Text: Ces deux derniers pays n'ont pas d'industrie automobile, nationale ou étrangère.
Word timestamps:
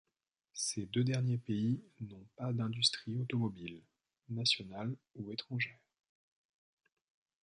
Ces 0.55 0.87
deux 0.87 1.03
derniers 1.03 1.37
pays 1.37 1.79
n'ont 1.99 2.25
pas 2.35 2.51
d'industrie 2.53 3.17
automobile, 3.19 3.83
nationale 4.29 4.95
ou 5.13 5.31
étrangère. 5.31 5.77